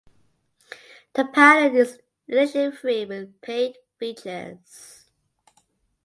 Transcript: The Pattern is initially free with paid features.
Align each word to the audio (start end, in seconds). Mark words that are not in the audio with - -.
The 1.13 1.25
Pattern 1.25 1.75
is 1.75 1.99
initially 2.27 2.71
free 2.75 3.05
with 3.05 3.39
paid 3.39 3.75
features. 3.99 5.05